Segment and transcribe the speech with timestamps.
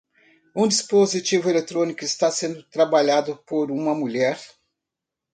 [0.55, 4.39] Um dispositivo eletrônico está sendo trabalhado por uma mulher.